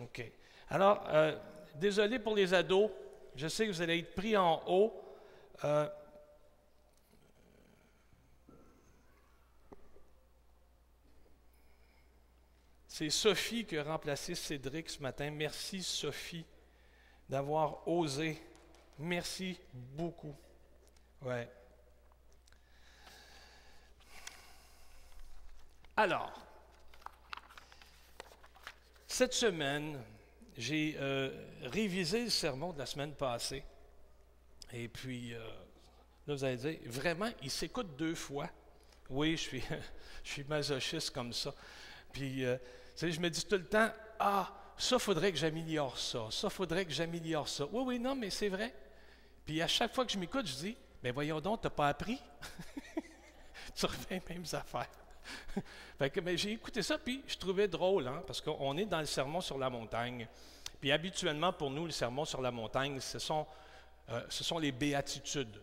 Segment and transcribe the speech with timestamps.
[0.00, 0.30] OK.
[0.68, 1.36] Alors, euh,
[1.74, 2.90] désolé pour les ados.
[3.34, 4.92] Je sais que vous allez être pris en haut.
[5.64, 5.88] Euh,
[12.98, 15.30] C'est Sophie qui a remplacé Cédric ce matin.
[15.30, 16.46] Merci Sophie
[17.28, 18.40] d'avoir osé.
[18.98, 20.34] Merci beaucoup.
[21.20, 21.46] Ouais.
[25.94, 26.45] Alors,
[29.16, 29.98] cette semaine,
[30.58, 31.30] j'ai euh,
[31.62, 33.64] révisé le sermon de la semaine passée.
[34.74, 35.38] Et puis, euh,
[36.26, 38.50] là, vous allez dire, vraiment, il s'écoute deux fois?
[39.08, 39.62] Oui, je suis,
[40.22, 41.54] je suis masochiste comme ça.
[42.12, 42.58] Puis, euh,
[43.00, 43.88] je me dis tout le temps,
[44.18, 47.64] ah, ça faudrait que j'améliore ça, ça faudrait que j'améliore ça.
[47.72, 48.74] Oui, oui, non, mais c'est vrai.
[49.46, 51.88] Puis à chaque fois que je m'écoute, je dis, mais voyons donc, tu n'as pas
[51.88, 52.20] appris.
[53.74, 54.90] tu reviens les mêmes affaires.
[56.36, 59.58] j'ai écouté ça, puis je trouvais drôle, hein, parce qu'on est dans le sermon sur
[59.58, 60.26] la montagne.
[60.80, 63.46] Puis habituellement, pour nous, le sermon sur la montagne, ce sont,
[64.10, 64.20] euh,
[64.60, 65.60] les béatitudes.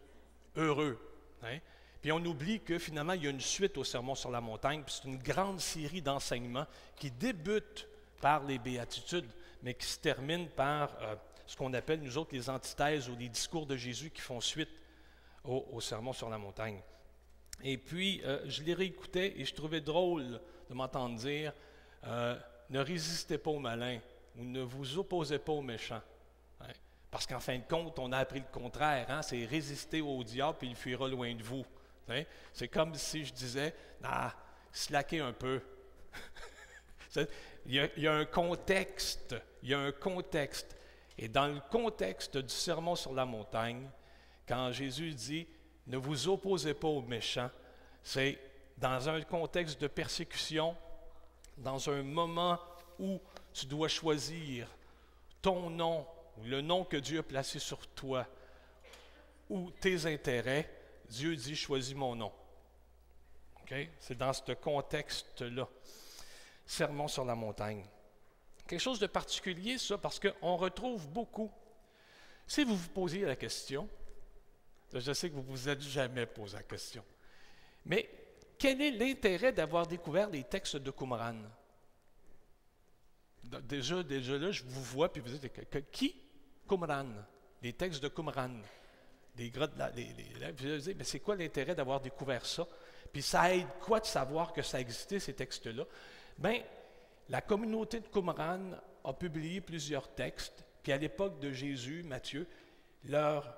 [0.55, 0.99] Heureux.
[1.43, 1.59] Hein.
[2.03, 4.83] Puis on oublie que finalement, il y a une suite au Sermon sur la montagne,
[4.83, 7.87] puis c'est une grande série d'enseignements qui débute
[8.19, 9.29] par les béatitudes,
[9.61, 11.15] mais qui se termine par euh,
[11.47, 14.69] ce qu'on appelle, nous autres, les antithèses ou les discours de Jésus qui font suite
[15.45, 16.79] au, Sermon sur la montagne.
[17.61, 21.53] Et puis, euh, je les réécoutais et je trouvais drôle de m'entendre dire
[22.05, 22.37] euh,
[22.69, 23.99] Ne résistez pas aux malins
[24.37, 26.01] ou ne vous opposez pas aux méchants.
[26.61, 26.67] Hein.
[27.11, 30.57] Parce qu'en fin de compte, on a appris le contraire hein, c'est résister au diable
[30.63, 31.65] et il fuira loin de vous.
[32.51, 34.33] C'est comme si je disais, ah,
[34.71, 35.61] slacker un peu.
[37.65, 40.75] il, y a, un contexte, il y a un contexte.
[41.17, 43.89] Et dans le contexte du sermon sur la montagne,
[44.47, 45.47] quand Jésus dit,
[45.87, 47.49] ne vous opposez pas aux méchants,
[48.01, 48.39] c'est
[48.77, 50.75] dans un contexte de persécution,
[51.57, 52.59] dans un moment
[52.99, 53.19] où
[53.53, 54.67] tu dois choisir
[55.41, 56.05] ton nom,
[56.43, 58.25] le nom que Dieu a placé sur toi,
[59.49, 60.69] ou tes intérêts,
[61.09, 62.31] Dieu dit choisis mon nom.
[63.99, 65.67] C'est dans ce contexte-là.
[66.65, 67.83] Sermon sur la montagne.
[68.67, 71.51] Quelque chose de particulier, ça, parce qu'on retrouve beaucoup.
[72.47, 73.89] Si vous vous posiez la question,
[74.99, 77.03] je sais que vous ne vous êtes jamais posé la question,
[77.85, 78.09] mais
[78.57, 81.35] quel est l'intérêt d'avoir découvert les textes de Qumran?
[83.43, 86.15] Déjà, déjà là, je vous vois, puis vous dites, qui?
[86.67, 87.07] Qumran,
[87.61, 88.61] les textes de Qumran
[89.35, 92.67] des grottes, les, mais c'est quoi l'intérêt d'avoir découvert ça?
[93.11, 95.85] Puis ça aide quoi de savoir que ça existait, ces textes-là?
[96.37, 96.61] Bien,
[97.29, 98.71] la communauté de Qumran
[99.03, 102.47] a publié plusieurs textes, puis à l'époque de Jésus, Matthieu,
[103.05, 103.55] leur,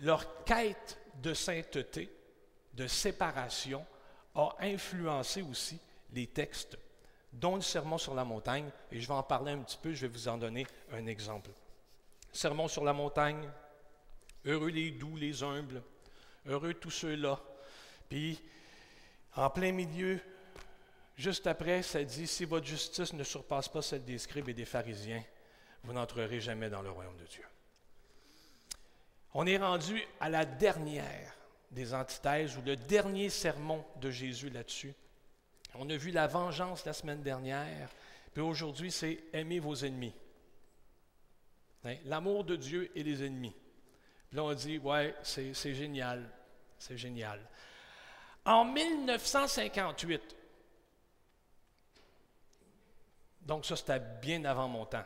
[0.00, 2.10] leur quête de sainteté,
[2.74, 3.84] de séparation,
[4.34, 5.78] a influencé aussi
[6.12, 6.78] les textes,
[7.32, 10.06] dont le Sermon sur la montagne, et je vais en parler un petit peu, je
[10.06, 11.50] vais vous en donner un exemple.
[12.32, 13.48] Sermon sur la montagne,
[14.44, 15.82] Heureux les doux, les humbles.
[16.46, 17.38] Heureux tous ceux-là.
[18.08, 18.40] Puis,
[19.36, 20.18] en plein milieu,
[21.16, 24.64] juste après, ça dit, si votre justice ne surpasse pas celle des scribes et des
[24.64, 25.22] pharisiens,
[25.84, 27.44] vous n'entrerez jamais dans le royaume de Dieu.
[29.34, 31.36] On est rendu à la dernière
[31.70, 34.94] des antithèses ou le dernier sermon de Jésus là-dessus.
[35.74, 37.88] On a vu la vengeance la semaine dernière,
[38.34, 40.14] puis aujourd'hui, c'est aimer vos ennemis.
[41.84, 41.96] Hein?
[42.06, 43.54] L'amour de Dieu et les ennemis.
[44.32, 46.28] Là, on dit, ouais, c'est génial,
[46.78, 47.40] c'est génial.
[48.44, 50.36] En 1958,
[53.42, 55.04] donc ça c'était bien avant mon temps,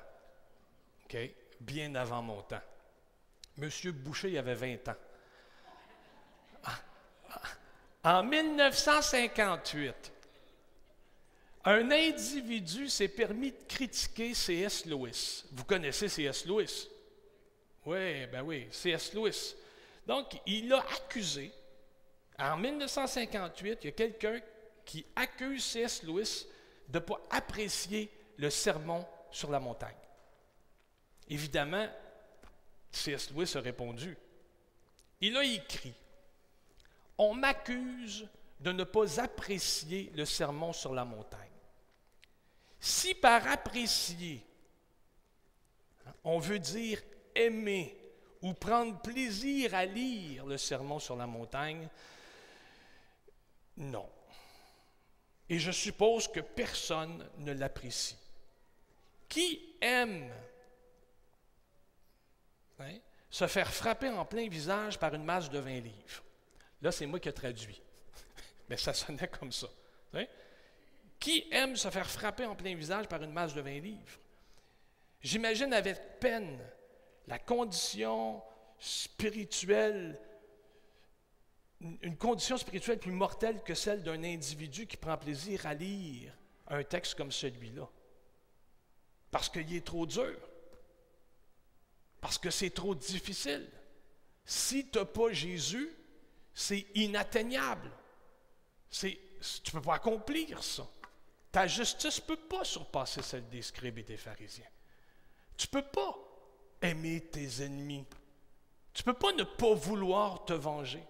[1.04, 1.16] OK?
[1.60, 2.60] Bien avant mon temps.
[3.56, 4.96] Monsieur Boucher, il avait 20 ans.
[8.02, 10.12] En 1958,
[11.64, 14.84] un individu s'est permis de critiquer C.S.
[14.84, 15.44] Lewis.
[15.52, 16.44] Vous connaissez C.S.
[16.44, 16.88] Lewis?
[17.86, 19.14] Oui, ben oui, C.S.
[19.14, 19.54] Lewis.
[20.06, 21.50] Donc, il a accusé,
[22.38, 24.38] en 1958, il y a quelqu'un
[24.84, 26.02] qui accuse C.S.
[26.02, 26.46] Lewis
[26.88, 29.94] de ne pas apprécier le sermon sur la montagne.
[31.30, 31.88] Évidemment,
[32.94, 33.30] C.S.
[33.30, 34.16] Lewis a répondu.
[35.20, 35.94] Il a écrit
[37.18, 38.28] On m'accuse
[38.60, 41.40] de ne pas apprécier le sermon sur la montagne.
[42.80, 44.44] Si par apprécier,
[46.22, 47.00] on veut dire
[47.34, 47.96] aimer
[48.42, 51.88] ou prendre plaisir à lire le sermon sur la montagne,
[53.76, 54.08] non.
[55.48, 58.16] Et je suppose que personne ne l'apprécie.
[59.28, 60.30] Qui aime
[62.80, 62.98] hein,
[63.30, 66.22] se faire frapper en plein visage par une masse de 20 livres?
[66.82, 67.80] Là, c'est moi qui ai traduit.
[68.68, 69.68] Mais ça sonnait comme ça.
[70.14, 70.26] Hein?
[71.18, 74.18] Qui aime se faire frapper en plein visage par une masse de 20 livres?
[75.22, 76.58] J'imagine avec peine
[77.26, 78.42] la condition
[78.78, 80.20] spirituelle,
[81.80, 86.36] une condition spirituelle plus mortelle que celle d'un individu qui prend plaisir à lire
[86.68, 87.88] un texte comme celui-là.
[89.30, 90.36] Parce qu'il est trop dur.
[92.24, 93.70] Parce que c'est trop difficile.
[94.46, 95.94] Si tu n'as pas Jésus,
[96.54, 97.90] c'est inatteignable.
[98.90, 100.88] Tu ne peux pas accomplir ça.
[101.52, 104.64] Ta justice ne peut pas surpasser celle des scribes et des pharisiens.
[105.58, 106.16] Tu ne peux pas
[106.80, 108.06] aimer tes ennemis.
[108.94, 111.04] Tu ne peux pas ne pas vouloir te venger.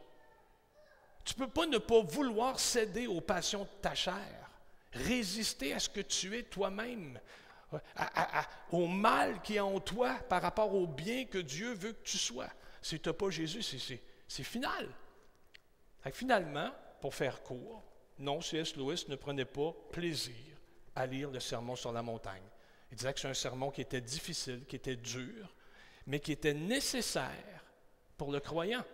[1.25, 4.51] Tu ne peux pas ne pas vouloir céder aux passions de ta chair,
[4.93, 7.21] résister à ce que tu es toi-même,
[8.71, 12.19] au mal qui est en toi par rapport au bien que Dieu veut que tu
[12.19, 12.49] sois.
[12.83, 14.89] Si tu n'as pas Jésus, c'est final.
[16.13, 17.83] finalement, pour faire court,
[18.19, 18.77] non, C.S.
[18.77, 20.35] Lewis ne prenait pas plaisir
[20.95, 22.43] à lire le sermon sur la montagne.
[22.91, 25.55] Il disait que c'est un sermon qui était difficile, qui était dur,
[26.07, 27.65] mais qui était nécessaire
[28.17, 28.85] pour le croyant.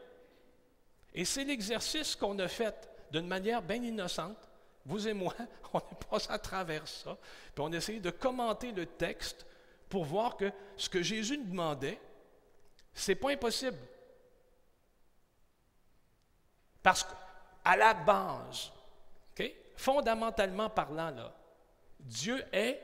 [1.13, 4.50] Et c'est l'exercice qu'on a fait d'une manière bien innocente.
[4.85, 5.35] Vous et moi,
[5.73, 7.17] on est passé à travers ça,
[7.55, 9.47] puis on a essayé de commenter le texte
[9.89, 12.01] pour voir que ce que Jésus nous demandait,
[12.95, 13.79] c'est pas impossible.
[16.83, 18.71] Parce qu'à la base,
[19.81, 21.35] fondamentalement parlant, là,
[21.99, 22.81] Dieu est,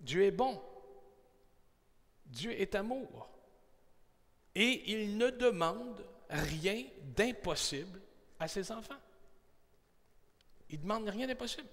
[0.00, 0.60] Dieu est bon.
[2.26, 3.28] Dieu est amour.
[4.52, 6.84] Et il ne demande rien
[7.16, 8.00] d'impossible
[8.40, 8.98] à ses enfants.
[10.74, 11.68] Il demande rien d'impossible.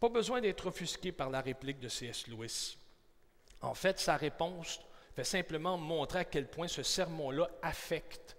[0.00, 2.28] Pas besoin d'être offusqué par la réplique de C.S.
[2.28, 2.78] Lewis.
[3.60, 4.80] En fait, sa réponse
[5.14, 8.38] fait simplement montrer à quel point ce sermon-là affecte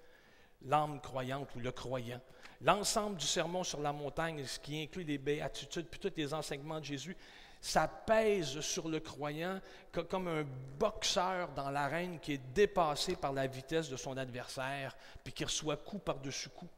[0.64, 2.22] l'âme croyante ou le croyant.
[2.62, 6.80] L'ensemble du sermon sur la montagne, ce qui inclut les béatitudes, puis tous les enseignements
[6.80, 7.16] de Jésus,
[7.62, 9.60] ça pèse sur le croyant
[9.92, 10.46] comme un
[10.78, 15.78] boxeur dans l'arène qui est dépassé par la vitesse de son adversaire, puis qui reçoit
[15.78, 16.70] coup par-dessus coup.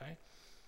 [0.00, 0.14] Hein?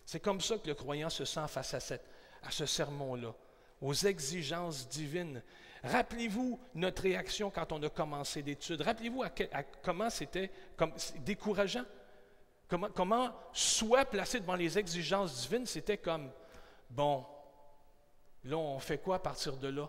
[0.05, 1.95] C'est comme ça que le croyant se sent face à,
[2.43, 3.33] à ce sermon-là,
[3.81, 5.43] aux exigences divines.
[5.85, 8.81] Rappelez-vous notre réaction quand on a commencé l'étude.
[8.81, 9.31] Rappelez-vous à,
[9.83, 10.51] comment c'était
[11.21, 11.85] décourageant.
[12.67, 16.31] Comment, comment, soit placé devant les exigences divines, c'était comme,
[16.89, 17.27] bon,
[18.45, 19.89] Là, on fait quoi à partir de là?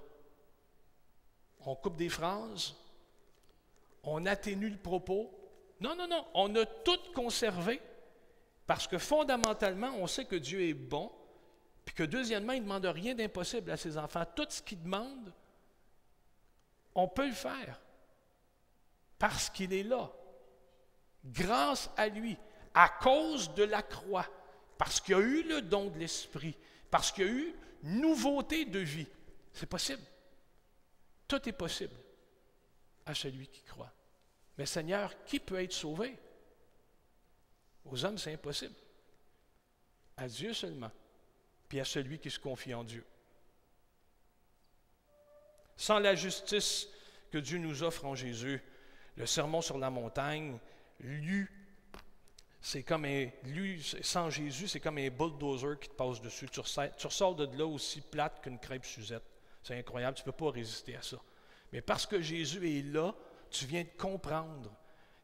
[1.65, 2.75] On coupe des phrases?
[4.03, 5.31] On atténue le propos?
[5.79, 6.25] Non, non, non.
[6.33, 7.81] On a tout conservé
[8.65, 11.11] parce que fondamentalement, on sait que Dieu est bon,
[11.83, 14.23] puis que deuxièmement, il ne demande rien d'impossible à ses enfants.
[14.35, 15.33] Tout ce qu'il demande,
[16.95, 17.79] on peut le faire
[19.19, 20.11] parce qu'il est là.
[21.25, 22.37] Grâce à lui,
[22.73, 24.27] à cause de la croix,
[24.77, 26.55] parce qu'il a eu le don de l'Esprit,
[26.89, 29.07] parce qu'il y a eu nouveauté de vie.
[29.53, 30.03] C'est possible.
[31.27, 31.95] Tout est possible
[33.05, 33.91] à celui qui croit.
[34.57, 36.17] Mais Seigneur, qui peut être sauvé?
[37.85, 38.75] Aux hommes, c'est impossible.
[40.17, 40.91] À Dieu seulement,
[41.67, 43.05] puis à celui qui se confie en Dieu.
[45.77, 46.87] Sans la justice
[47.31, 48.61] que Dieu nous offre en Jésus,
[49.17, 50.57] le sermon sur la montagne,
[50.99, 51.51] lu
[52.65, 53.27] c'est comme un,
[54.01, 56.47] sans Jésus, c'est comme un bulldozer qui te passe dessus.
[56.49, 59.21] Tu ressors, de là aussi plate qu'une crêpe Suzette.
[59.61, 61.17] C'est incroyable, tu ne peux pas résister à ça.
[61.71, 63.13] Mais parce que Jésus est là,
[63.51, 64.71] tu viens de comprendre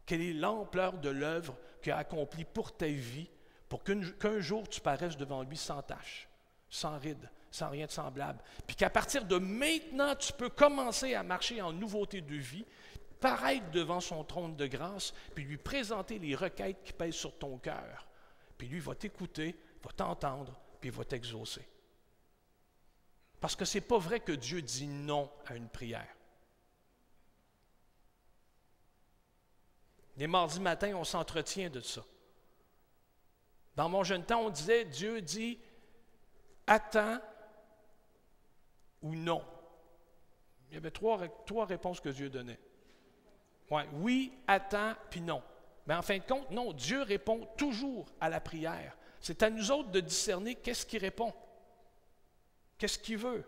[0.05, 3.27] quelle est l'ampleur de l'œuvre qu'il a accomplie pour ta vie,
[3.67, 6.29] pour qu'un jour tu paraisses devant lui sans tache,
[6.69, 8.39] sans ride, sans rien de semblable.
[8.67, 12.65] Puis qu'à partir de maintenant, tu peux commencer à marcher en nouveauté de vie,
[13.21, 17.57] paraître devant son trône de grâce, puis lui présenter les requêtes qui pèsent sur ton
[17.59, 18.07] cœur.
[18.57, 21.65] Puis lui va t'écouter, va t'entendre, puis va t'exaucer.
[23.39, 26.15] Parce que ce n'est pas vrai que Dieu dit non à une prière.
[30.17, 32.03] Les mardis matins, on s'entretient de ça.
[33.75, 35.59] Dans mon jeune temps, on disait, Dieu dit,
[36.67, 37.19] attends
[39.01, 39.43] ou non.
[40.69, 42.59] Il y avait trois, trois réponses que Dieu donnait
[43.93, 45.41] oui, attends, puis non.
[45.87, 48.95] Mais en fin de compte, non, Dieu répond toujours à la prière.
[49.19, 51.33] C'est à nous autres de discerner qu'est-ce qu'il répond,
[52.77, 53.43] qu'est-ce qu'il veut.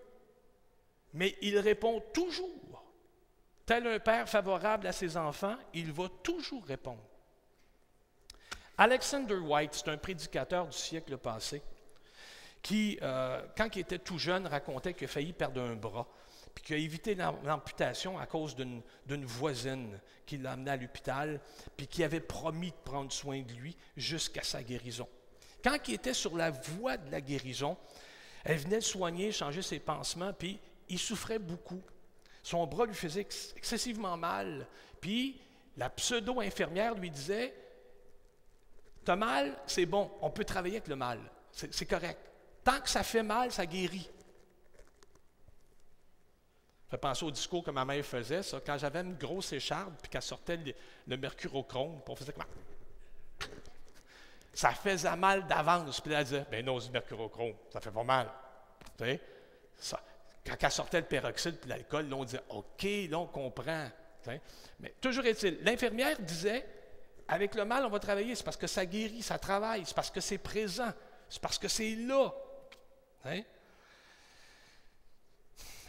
[1.13, 2.83] Mais il répond toujours.
[3.65, 7.03] Tel un père favorable à ses enfants, il va toujours répondre.
[8.77, 11.61] Alexander White, c'est un prédicateur du siècle passé,
[12.61, 16.07] qui, euh, quand il était tout jeune, racontait qu'il a failli perdre un bras
[16.53, 21.39] puis qui a évité l'amputation à cause d'une voisine qui l'a amené à l'hôpital,
[21.75, 25.07] puis qui avait promis de prendre soin de lui jusqu'à sa guérison.
[25.63, 27.77] Quand il était sur la voie de la guérison,
[28.43, 31.81] Elle venait le soigner, changer ses pansements, puis il souffrait beaucoup.
[32.41, 34.67] Son bras lui faisait excessivement mal.
[35.00, 35.39] Puis
[35.77, 37.53] la pseudo-infirmière lui disait
[39.05, 41.19] T'as mal, c'est bon, on peut travailler avec le mal.
[41.51, 42.19] C'est correct.
[42.63, 44.10] Tant que ça fait mal, ça guérit.
[46.93, 50.12] Je penser au discours que ma mère faisait, ça, quand j'avais une grosse écharpe, puis
[50.12, 50.59] qu'elle sortait
[51.07, 52.45] le, mercurochrome, puis on faisait comment?
[54.53, 56.00] Ça faisait mal d'avance.
[56.00, 58.29] Puis elle disait, ben non, c'est du mercurochrome, ça fait pas mal.
[59.00, 63.89] Quand elle sortait le peroxyde et l'alcool, là, on disait, OK, là, on comprend.
[64.79, 66.63] Mais toujours est-il, l'infirmière disait,
[67.27, 70.12] avec le mal, on va travailler, c'est parce que ça guérit, ça travaille, c'est parce
[70.12, 70.93] que c'est présent,
[71.27, 72.31] c'est parce que c'est là.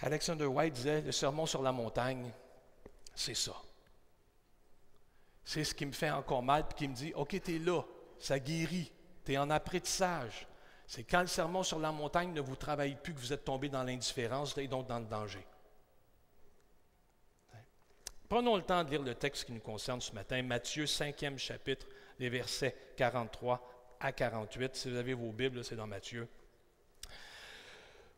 [0.05, 2.31] Alexander White disait, le sermon sur la montagne,
[3.15, 3.55] c'est ça.
[5.43, 7.81] C'est ce qui me fait encore mal, puis qui me dit, OK, tu es là,
[8.19, 8.93] ça guérit,
[9.25, 10.47] tu es en apprentissage.
[10.87, 13.71] C'est quand le sermon sur la montagne ne vous travaille plus que vous êtes tombé
[13.71, 15.47] dans l'indifférence et donc dans le danger.
[18.29, 21.87] Prenons le temps de lire le texte qui nous concerne ce matin, Matthieu 5e chapitre,
[22.19, 24.77] les versets 43 à 48.
[24.77, 26.29] Si vous avez vos Bibles, c'est dans Matthieu.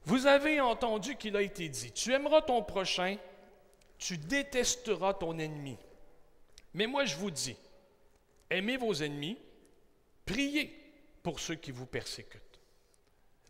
[0.07, 3.17] Vous avez entendu qu'il a été dit, tu aimeras ton prochain,
[3.99, 5.77] tu détesteras ton ennemi.
[6.75, 7.57] Mais moi je vous dis,
[8.49, 9.37] aimez vos ennemis,
[10.25, 10.73] priez
[11.25, 12.41] pour ceux qui vous persécutent.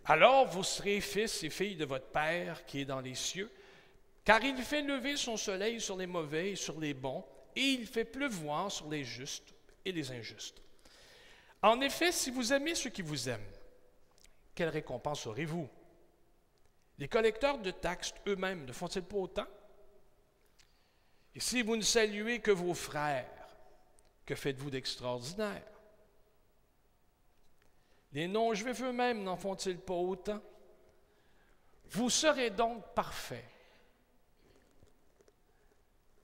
[0.06, 3.50] Alors vous serez fils et filles de votre Père qui est dans les cieux,
[4.24, 7.22] car il fait lever son soleil sur les mauvais et sur les bons,
[7.54, 10.62] et il fait pleuvoir sur les justes et les injustes.
[11.60, 13.52] En effet, si vous aimez ceux qui vous aiment,
[14.54, 15.68] quelle récompense aurez-vous?
[16.98, 19.46] Les collecteurs de taxes eux-mêmes ne font-ils pas autant?
[21.34, 23.28] Et si vous ne saluez que vos frères,
[24.24, 25.66] que faites-vous d'extraordinaire?
[28.12, 30.40] Les non-juifs eux-mêmes n'en font-ils pas autant?
[31.90, 33.44] Vous serez donc parfaits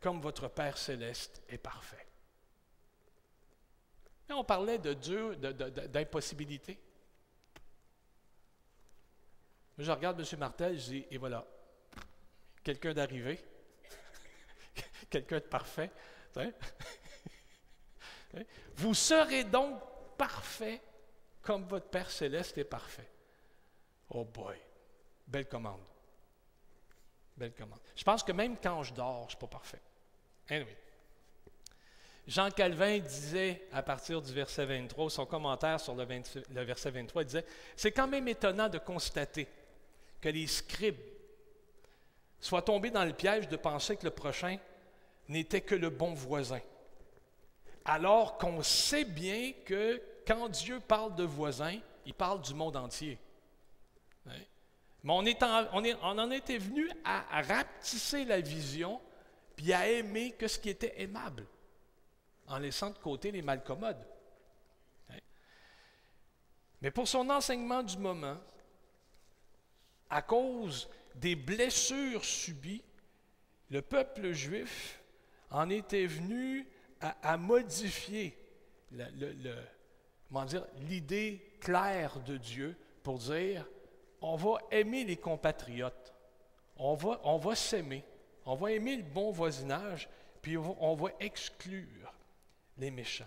[0.02, 2.06] comme votre Père céleste est parfait.
[4.30, 6.78] on parlait de Dieu, d'impossibilité.
[9.78, 10.26] Je regarde M.
[10.38, 11.46] Martel, je dis, et voilà,
[12.62, 13.38] quelqu'un d'arrivé,
[15.10, 15.90] quelqu'un de parfait.
[18.76, 19.80] Vous serez donc
[20.16, 20.80] parfait
[21.42, 23.08] comme votre Père céleste est parfait.
[24.10, 24.56] Oh boy,
[25.26, 25.82] belle commande.
[27.36, 27.80] Belle commande.
[27.96, 29.80] Je pense que même quand je dors, je ne suis pas parfait.
[30.48, 30.76] Anyway.
[32.26, 37.22] Jean Calvin disait, à partir du verset 23, son commentaire sur le, le verset 23,
[37.22, 39.48] il disait C'est quand même étonnant de constater
[40.22, 41.00] que les scribes
[42.40, 44.56] soient tombés dans le piège de penser que le prochain
[45.28, 46.60] n'était que le bon voisin.
[47.84, 53.18] Alors qu'on sait bien que quand Dieu parle de voisin, il parle du monde entier.
[54.26, 54.38] Hein?
[55.02, 59.00] Mais on, en était venu à, à rapetisser la vision
[59.56, 61.46] puis à aimer que ce qui était aimable,
[62.46, 64.06] en laissant de côté les malcommodes.
[65.10, 65.18] Hein?
[66.80, 68.38] Mais pour son enseignement du moment,
[70.12, 72.84] à cause des blessures subies,
[73.70, 75.02] le peuple juif
[75.50, 76.68] en était venu
[77.00, 78.38] à, modifier
[80.80, 83.66] l'idée claire de Dieu pour dire
[84.20, 86.12] on va aimer les compatriotes,
[86.76, 88.04] on va, on s'aimer.
[88.44, 90.08] On va aimer le bon voisinage,
[90.42, 92.12] puis on va exclure
[92.76, 93.24] les méchants.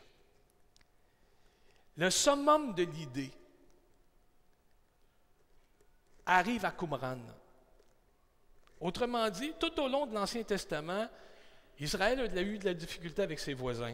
[1.95, 3.31] Le summum de l'idée
[6.25, 7.19] arrive à Qumran.
[8.79, 11.07] Autrement dit, tout au long de l'Ancien Testament,
[11.79, 13.93] Israël a eu de la difficulté avec ses voisins,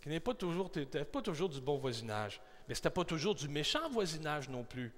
[0.00, 2.40] qui n'est pas toujours, pas toujours du bon voisinage.
[2.68, 4.92] Mais ce n'était pas toujours du méchant voisinage non plus.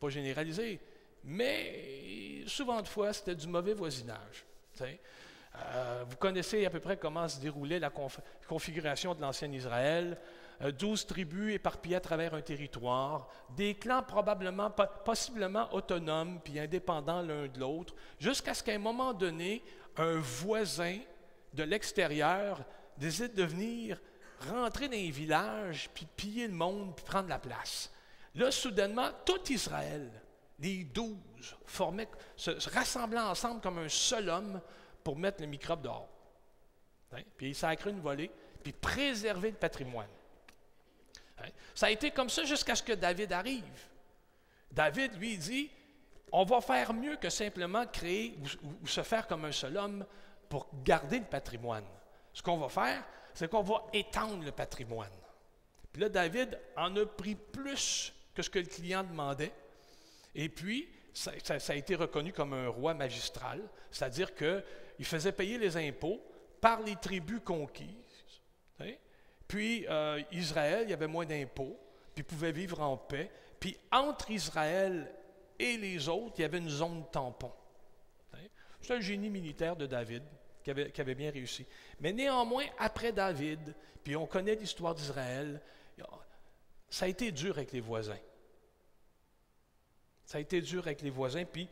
[0.00, 0.80] Pas généralisé.
[1.24, 4.44] Mais souvent de fois, c'était du mauvais voisinage.
[4.80, 7.90] Euh, vous connaissez à peu près comment se déroulait la
[8.48, 10.18] configuration de l'ancien Israël.
[10.62, 14.70] Euh, douze tribus éparpillées à travers un territoire, des clans probablement,
[15.04, 19.64] possiblement autonomes puis indépendants l'un de l'autre, jusqu'à ce qu'à un moment donné,
[19.96, 20.98] un voisin
[21.52, 22.64] de l'extérieur
[22.96, 24.00] décide de venir
[24.48, 27.92] rentrer dans les villages, puis piller le monde, puis prendre la place.
[28.34, 30.10] Là, soudainement, tout Israël
[30.60, 34.60] les douze formaient, se, rassemblaient ensemble comme un seul homme
[35.02, 36.08] pour mettre le microbe dehors.
[37.12, 37.22] Hein?
[37.36, 38.30] Puis il sacrait une volée,
[38.62, 40.08] puis préserver le patrimoine.
[41.38, 41.48] Hein?
[41.74, 43.64] Ça a été comme ça jusqu'à ce que David arrive.
[44.70, 45.70] David, lui, dit,
[46.32, 48.36] on va faire mieux que simplement créer
[48.82, 50.04] ou, se faire comme un seul homme
[50.48, 51.84] pour garder le patrimoine.
[52.32, 55.12] Ce qu'on va faire, c'est qu'on va étendre le patrimoine.
[55.92, 59.52] Puis là, David en a pris plus que ce que le client demandait.
[60.34, 61.30] Et puis, ça,
[61.68, 63.60] a été reconnu comme un roi magistral,
[63.92, 66.20] c'est-à-dire qu'il faisait payer les impôts
[66.60, 67.86] par les tribus conquises.
[69.48, 71.78] Puis euh, Israël, il y avait moins d'impôts,
[72.14, 73.30] puis pouvait vivre en paix.
[73.60, 75.12] Puis entre Israël
[75.58, 77.52] et les autres, il y avait une zone tampon.
[78.80, 80.22] C'est un génie militaire de David
[80.62, 81.66] qui avait, bien réussi.
[82.00, 85.60] Mais néanmoins, après David, puis on connaît l'histoire d'Israël,
[86.90, 88.18] ça a été dur avec les voisins.
[90.24, 91.68] Ça a été dur avec les voisins, puis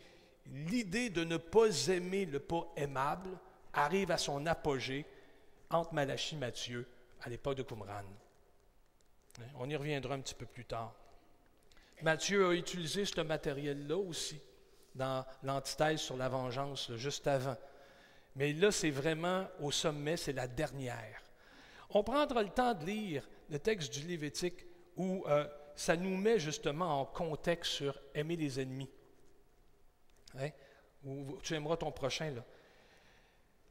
[0.47, 3.31] l'idée de ne pas aimer le pas aimable
[3.73, 5.07] arrive à son apogée
[5.71, 6.87] entre Malachie et Matthieu
[7.23, 8.05] à l'époque de Qumran.
[9.59, 10.95] On y reviendra un petit peu plus tard.
[12.03, 14.41] Matthieu a utilisé ce matériel-là aussi
[14.95, 17.57] dans l'antithèse sur la vengeance, juste avant.
[18.37, 21.23] Mais là, c'est vraiment au sommet, c'est la dernière.
[21.91, 26.39] On prendra le temps de lire le texte du Lévitique où euh, ça nous met
[26.39, 28.91] justement en contexte sur aimer les ennemis.
[30.39, 30.49] Hein?
[31.05, 32.45] Ou tu aimeras ton prochain, là.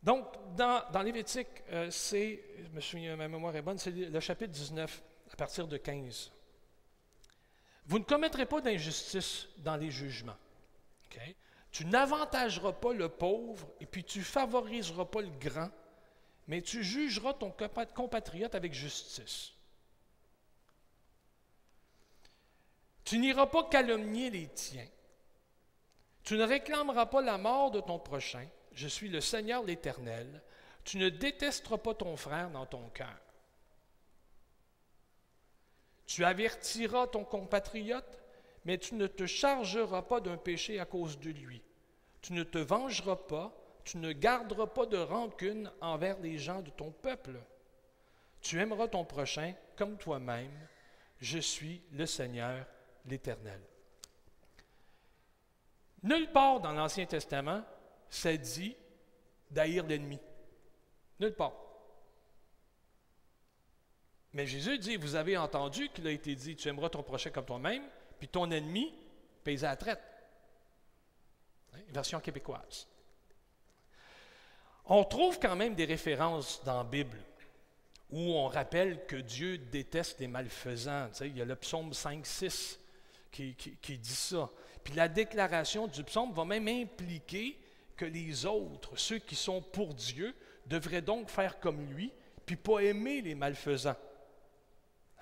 [0.04, 4.52] Donc, dans, Lévitique, euh, c'est, je me souviens, ma mémoire est bonne, c'est le chapitre
[4.52, 6.32] 19, à partir de 15.
[7.86, 10.38] Vous ne commettrez pas d'injustice dans les jugements.
[11.72, 15.70] Tu n'avantageras pas le pauvre et puis tu favoriseras pas le grand,
[16.48, 17.54] mais tu jugeras ton
[17.96, 19.54] compatriote avec justice.
[23.06, 24.88] Tu n'iras pas calomnier les tiens.
[26.24, 28.48] Tu ne réclameras pas la mort de ton prochain.
[28.74, 30.42] Je suis le Seigneur l'Éternel.
[30.84, 33.20] Tu ne détesteras pas ton frère dans ton cœur.
[36.06, 38.22] Tu avertiras ton compatriote,
[38.66, 41.62] mais tu ne te chargeras pas d'un péché à cause de lui.
[42.22, 46.70] Tu ne te vengeras pas, tu ne garderas pas de rancune envers les gens de
[46.70, 47.40] ton peuple.
[48.42, 50.52] Tu aimeras ton prochain comme toi-même.
[51.20, 52.66] Je suis le Seigneur
[53.06, 53.62] l'Éternel.
[56.04, 57.64] Nulle part dans l'Ancien Testament,
[58.12, 58.76] ça dit
[59.50, 60.20] d'haïr l'ennemi.
[61.20, 61.54] Nulle part.
[64.34, 67.46] Mais Jésus dit, vous avez entendu qu'il a été dit, tu aimeras ton prochain comme
[67.46, 67.84] toi-même,
[68.20, 68.94] puis ton ennemi,
[69.44, 70.04] paysa à la traite.
[71.74, 72.88] Hein, version québécoise.
[74.86, 77.18] On trouve quand même des références dans la Bible
[78.10, 81.10] où on rappelle que Dieu déteste les malfaisants.
[81.22, 82.80] il y a le psaume 5, 6
[83.32, 83.56] qui,
[83.98, 84.50] dit ça.
[84.84, 87.58] Puis la déclaration du psaume va même impliquer
[88.02, 90.36] que les autres, ceux qui sont pour Dieu,
[90.66, 92.12] devraient donc faire comme lui,
[92.48, 93.96] puis pas aimer les malfaisants.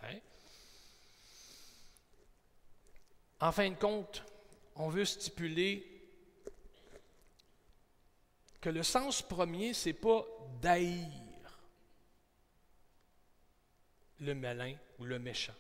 [0.02, 0.18] Hein?
[3.42, 4.24] En fin de compte,
[4.78, 5.86] on veut stipuler
[8.62, 10.26] que le sens premier, c'est pas
[10.62, 11.60] d'haïr
[14.22, 15.56] le malin ou le méchant.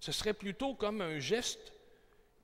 [0.00, 1.73] Ce serait plutôt comme un geste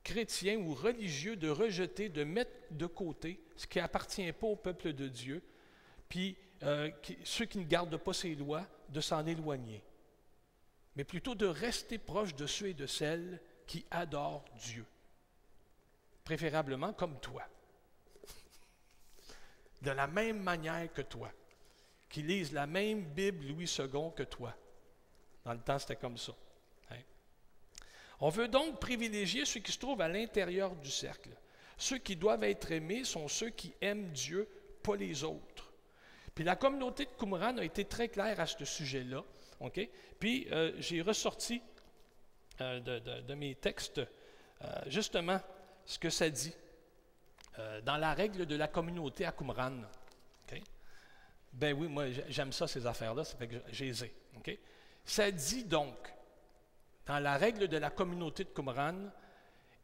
[0.03, 4.93] chrétien ou religieux de rejeter, de mettre de côté ce qui appartient pas au peuple
[4.93, 5.43] de Dieu,
[6.09, 6.89] puis euh,
[7.23, 9.81] ceux qui ne gardent pas ses lois, de s'en éloigner,
[10.95, 14.85] mais plutôt de rester proche de ceux et de celles qui adorent Dieu,
[16.25, 17.43] préférablement comme toi,
[19.81, 21.31] de la même manière que toi,
[22.09, 24.53] qui lisent la même Bible Louis II que toi.
[25.45, 26.33] Dans le temps, c'était comme ça.
[28.21, 31.29] On veut donc privilégier ceux qui se trouvent à l'intérieur du cercle.
[31.77, 34.47] Ceux qui doivent être aimés sont ceux qui aiment Dieu,
[34.83, 35.73] pas les autres.
[36.35, 39.23] Puis la communauté de Qumran a été très claire à ce sujet-là.
[40.19, 41.61] Puis euh, j'ai ressorti
[42.61, 45.39] euh, de, mes textes euh, justement
[45.85, 46.53] ce que ça dit
[47.83, 49.81] dans la règle de la communauté à Qumran.
[51.53, 54.57] Ben oui, moi j'aime ça, ces affaires-là, ça fait que j'ai les OK?
[55.03, 55.97] Ça dit donc
[57.05, 59.09] dans la règle de la communauté de Qumran,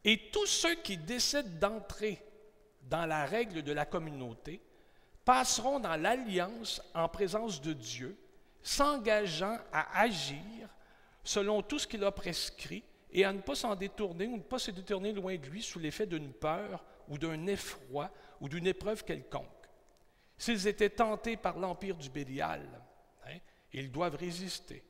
[0.04, 2.22] et tous ceux qui décident d'entrer
[2.84, 4.62] dans la règle de la communauté
[5.26, 8.18] passeront dans l'alliance en présence de Dieu,
[8.62, 10.70] s'engageant à agir
[11.24, 14.60] selon tout ce qu'il a prescrit et à ne pas s'en détourner ou ne pas
[14.60, 19.04] se détourner loin de lui sous l'effet d'une peur ou d'un effroi ou d'une épreuve
[19.04, 19.46] quelconque.
[20.38, 22.62] S'ils étaient tentés par l'empire du Bélial,
[23.26, 23.38] hein,
[23.74, 24.84] ils doivent résister.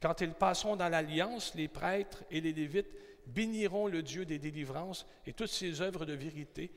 [0.00, 2.90] Quand ils passeront dans l'alliance, les prêtres et les lévites
[3.26, 6.72] béniront le Dieu des délivrances et toutes ses œuvres de vérité.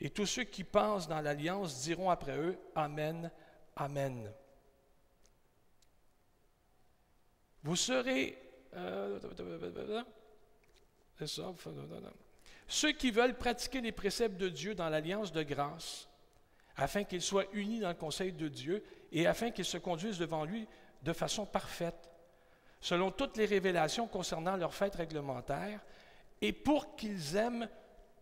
[0.00, 3.30] Et tous ceux qui pensent dans l'alliance diront après eux Amen,
[3.76, 4.30] Amen.
[7.62, 8.38] Vous serez.
[8.74, 9.20] Euh,
[12.66, 16.08] ceux qui veulent pratiquer les préceptes de Dieu dans l'alliance de grâce,
[16.76, 18.82] afin qu'ils soient unis dans le conseil de Dieu
[19.12, 20.66] et afin qu'ils se conduisent devant lui
[21.02, 22.10] de façon parfaite
[22.84, 25.80] selon toutes les révélations concernant leurs fêtes réglementaires,
[26.42, 27.66] et pour qu'ils aiment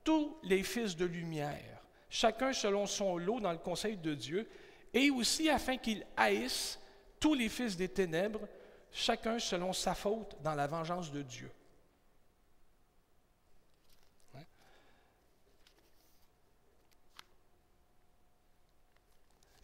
[0.05, 4.49] tous les fils de lumière, chacun selon son lot dans le conseil de Dieu,
[4.95, 6.79] et aussi afin qu'ils haïssent
[7.19, 8.47] tous les fils des ténèbres,
[8.93, 11.51] chacun selon sa faute dans la vengeance de Dieu.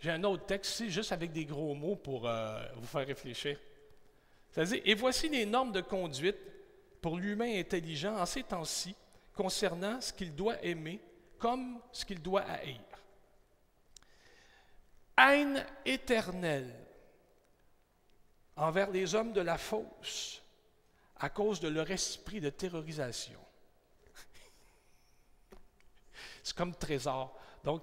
[0.00, 3.61] J'ai un autre texte ici, juste avec des gros mots pour euh, vous faire réfléchir.
[4.50, 6.38] C'est-à-dire, et voici les normes de conduite
[7.00, 8.94] pour l'humain intelligent en ces temps-ci
[9.34, 11.00] concernant ce qu'il doit aimer
[11.38, 12.80] comme ce qu'il doit haïr.
[15.16, 16.74] Haine éternelle
[18.56, 20.42] envers les hommes de la fausse
[21.16, 23.38] à cause de leur esprit de terrorisation.
[26.42, 27.37] C'est comme trésor.
[27.64, 27.82] Donc,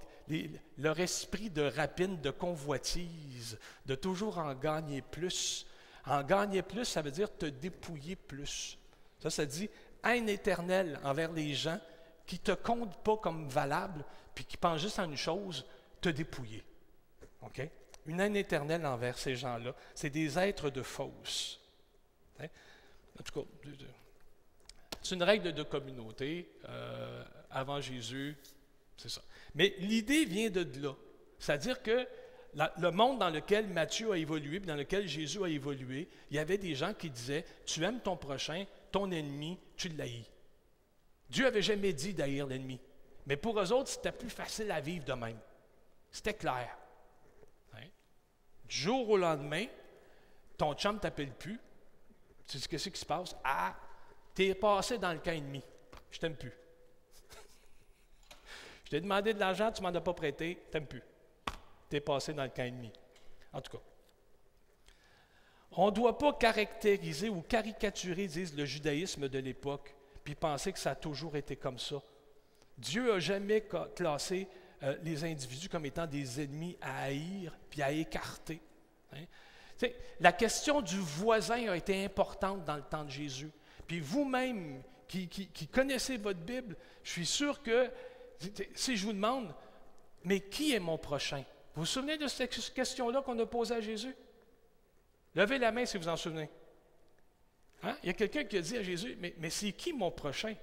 [0.78, 5.68] leur esprit de rapine, de convoitise, de toujours en gagner plus.
[6.06, 8.78] En gagner plus, ça veut dire te dépouiller plus.
[9.20, 9.70] Ça, ça dit
[10.04, 11.80] haine éternelle envers les gens
[12.26, 15.66] qui ne te comptent pas comme valable, puis qui pensent juste à une chose,
[16.02, 16.64] te dépouiller.
[17.42, 17.68] OK?
[18.06, 19.74] Une haine éternelle envers ces gens-là.
[19.94, 21.60] C'est des êtres de fausse.
[22.40, 22.48] Hein?
[23.20, 23.48] En tout cas,
[25.02, 26.50] c'est une règle de communauté.
[26.68, 28.36] Euh, avant Jésus,
[28.98, 29.22] c'est ça.
[29.54, 30.94] Mais l'idée vient de là.
[31.40, 32.08] C'est-à-dire que
[32.56, 36.58] le monde dans lequel Matthieu a évolué, dans lequel Jésus a évolué, il y avait
[36.58, 40.26] des gens qui disaient Tu aimes ton prochain, ton ennemi, tu l'haïs.
[41.30, 42.80] Dieu n'avait jamais dit d'haïr l'ennemi.
[43.26, 45.40] Mais pour eux autres, c'était plus facile à vivre de même.
[46.12, 46.78] C'était clair.
[47.74, 47.88] Hein?
[48.64, 49.66] Du jour au lendemain,
[50.58, 51.60] ton chum ne t'appelle plus.
[52.48, 53.36] Tu sais ce qui se passe?
[53.44, 53.76] Ah,
[54.34, 55.64] tu es passé dans le camp ennemi.
[56.12, 56.54] Je t'aime plus.
[58.86, 61.04] Je t'ai demandé de l'argent, tu m'en as pas prêté, tu n'aimes plus.
[61.90, 62.92] Tu es passé dans le camp ennemi.
[63.54, 63.84] En tout cas.
[65.72, 69.94] On ne doit pas caractériser ou caricaturer, disent le judaïsme de l'époque,
[70.24, 72.02] puis penser que ça a toujours été comme ça.
[72.78, 74.48] Dieu n'a jamais classé
[74.84, 78.62] euh, les individus comme étant des ennemis à haïr puis à écarter.
[79.14, 79.88] Hein.
[80.20, 83.52] La question du voisin a été importante dans le temps de Jésus.
[83.88, 87.92] Puis vous-même qui connaissez votre Bible, je suis sûr que
[88.74, 89.54] si je vous demande,
[90.24, 91.44] mais qui est mon prochain?
[91.76, 94.16] Vous vous souvenez de cette question-là qu'on a posée à Jésus?
[95.36, 96.50] Levez la main si vous en souvenez.
[97.84, 97.98] Hein?
[98.02, 100.56] Il y a quelqu'un qui a dit à Jésus, mais, c'est qui mon prochain?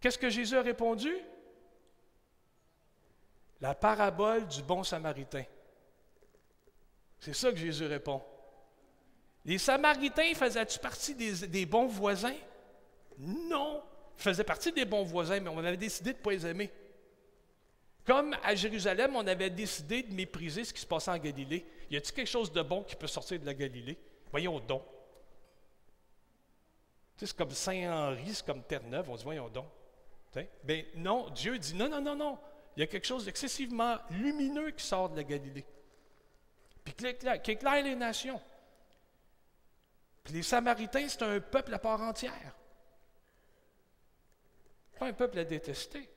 [0.00, 1.14] Qu'est-ce que Jésus a répondu?
[3.60, 5.44] La parabole du bon samaritain.
[7.20, 8.22] C'est ça que Jésus répond.
[9.44, 12.36] Les Samaritains faisaient-tu partie des, des bons voisins?
[13.18, 13.82] Non
[14.16, 16.72] faisaient partie des bons voisins, mais on avait décidé de ne pas les aimer.
[18.06, 21.66] Comme à Jérusalem, on avait décidé de mépriser ce qui se passait en Galilée.
[21.90, 23.98] Y a-t-il quelque chose de bon qui peut sortir de la Galilée?
[24.30, 24.84] Voyons donc.
[27.16, 29.66] Tu sais, c'est comme Saint-Henri, c'est comme Terre-Neuve, on dit voyons donc.
[30.62, 32.38] Bien non, Dieu dit non, non, non, non.
[32.76, 35.64] Il y a quelque chose d'excessivement lumineux qui sort de la Galilée.
[36.84, 38.40] Puis qui éclaire les nations.
[40.22, 42.54] Puis les Samaritains, c'est un peuple à part entière.
[44.98, 46.08] Pas un peuple à détester.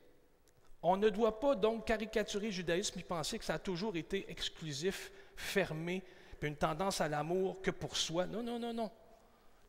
[0.82, 4.30] On ne doit pas donc caricaturer le judaïsme et penser que ça a toujours été
[4.30, 6.04] exclusif, fermé,
[6.40, 8.26] puis une tendance à l'amour que pour soi.
[8.26, 8.90] Non, non, non, non.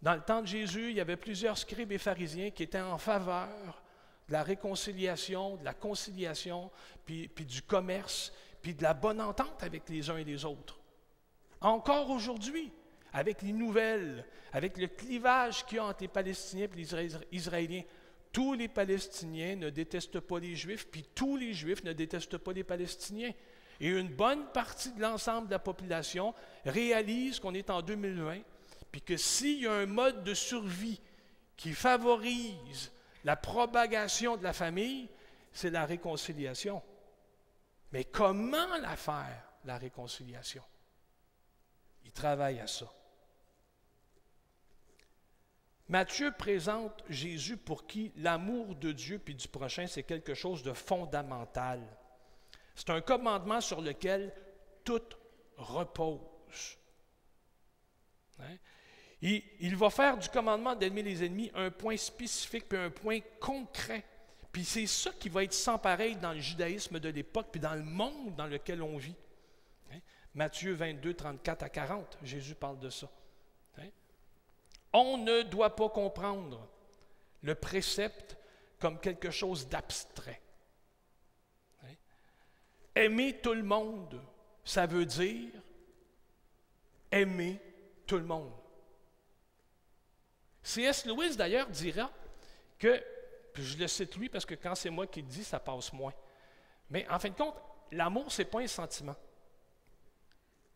[0.02, 2.96] Dans le temps de Jésus, il y avait plusieurs scribes et pharisiens qui étaient en
[2.96, 3.82] faveur
[4.28, 6.70] de la réconciliation, de la conciliation,
[7.04, 10.78] puis, puis du commerce, puis de la bonne entente avec les uns et les autres.
[11.60, 12.72] Encore aujourd'hui,
[13.12, 17.82] avec les nouvelles, avec le clivage qu'il y a entre les Palestiniens et les Israéliens,
[18.32, 22.52] tous les Palestiniens ne détestent pas les Juifs, puis tous les Juifs ne détestent pas
[22.52, 23.32] les Palestiniens.
[23.80, 28.40] Et une bonne partie de l'ensemble de la population réalise qu'on est en 2020,
[28.92, 31.00] puis que s'il y a un mode de survie
[31.56, 32.92] qui favorise
[33.24, 35.08] la propagation de la famille,
[35.52, 36.82] c'est la réconciliation.
[37.92, 40.62] Mais comment la faire, la réconciliation?
[42.04, 42.86] Il travaille à ça.
[45.90, 50.72] Matthieu présente Jésus pour qui l'amour de Dieu puis du prochain, c'est quelque chose de
[50.72, 51.80] fondamental.
[52.76, 54.32] C'est un commandement sur lequel
[54.84, 55.02] tout
[55.56, 56.78] repose.
[58.38, 58.56] Hein?
[59.20, 64.04] Il, va faire du commandement d'aimer les ennemis un point spécifique puis un point concret.
[64.52, 67.74] Puis c'est ça qui va être sans pareil dans le judaïsme de l'époque puis dans
[67.74, 69.16] le monde dans lequel on vit.
[69.92, 69.98] Hein?
[70.34, 73.10] Matthieu 22, 34 à 40, Jésus parle de ça.
[74.92, 76.66] On ne doit pas comprendre
[77.42, 78.36] le précepte
[78.78, 80.40] comme quelque chose d'abstrait.
[81.84, 81.94] Hein?
[82.94, 84.20] Aimer tout le monde,
[84.64, 85.52] ça veut dire
[87.10, 87.60] aimer
[88.06, 88.52] tout le monde.
[90.62, 91.06] C.S.
[91.06, 92.10] Lewis, d'ailleurs, dira
[92.78, 93.02] que
[93.52, 95.92] puis je le cite lui parce que quand c'est moi qui le dis, ça passe
[95.92, 96.14] moins.
[96.88, 97.56] Mais en fin de compte,
[97.92, 99.16] l'amour, ce n'est pas un sentiment.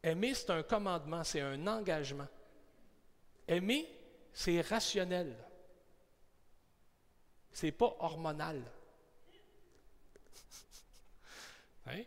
[0.02, 2.26] Aimer, c'est un commandement, c'est un engagement.
[3.46, 3.88] Aimer,
[4.34, 5.34] c'est rationnel.
[7.52, 8.62] C'est pas hormonal.
[11.86, 12.02] Hein?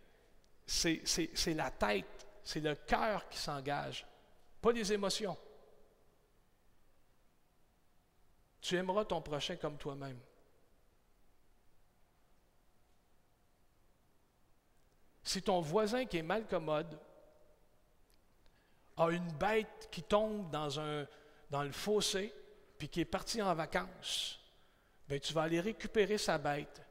[0.66, 4.06] C'est la tête, c'est le cœur qui s'engage,
[4.60, 5.38] pas les émotions.
[8.60, 10.20] Tu aimeras ton prochain comme toi-même.
[15.24, 17.00] Si ton voisin qui est mal commode
[18.98, 21.06] a une bête qui tombe dans, un,
[21.50, 22.34] dans le fossé,
[22.78, 24.40] puis qui est parti en vacances,
[25.08, 26.82] bien, tu vas aller récupérer sa bête.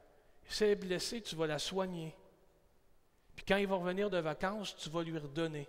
[0.47, 2.15] Si elle est blessée, tu vas la soigner.
[3.35, 5.67] Puis quand il va revenir de vacances, tu vas lui redonner.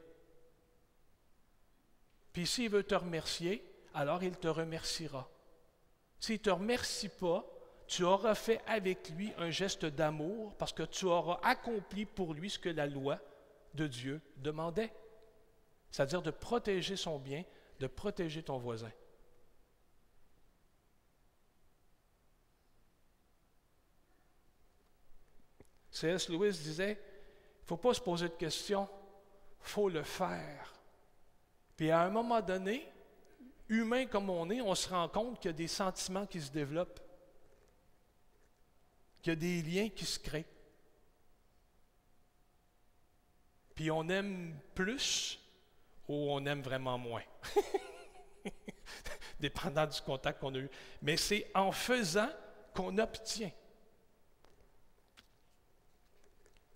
[2.33, 5.29] Puis s'il veut te remercier, alors il te remerciera.
[6.20, 7.44] S'il ne te remercie pas,
[7.87, 12.51] tu auras fait avec lui un geste d'amour parce que tu auras accompli pour lui
[12.51, 13.18] ce que la loi
[13.74, 14.92] de Dieu demandait.
[15.90, 17.44] C'est-à-dire de protéger son bien,
[17.78, 18.90] de protéger ton voisin.
[25.90, 26.28] C.S.
[26.28, 28.88] Lewis disait, il ne faut pas se poser de questions,
[29.60, 30.72] il faut le faire.
[31.76, 32.88] Puis à un moment donné,
[33.68, 36.50] humain comme on est, on se rend compte qu'il y a des sentiments qui se
[36.50, 37.00] développent,
[39.22, 40.46] qu'il y a des liens qui se créent.
[43.74, 45.40] Puis on aime plus
[46.09, 47.23] ou on aime vraiment moins.
[49.40, 50.71] Dépendant du contact qu'on a eu.
[51.03, 52.31] Mais c'est en faisant
[52.75, 53.53] qu'on obtient.